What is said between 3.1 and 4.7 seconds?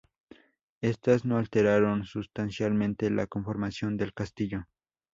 la conformación del castillo.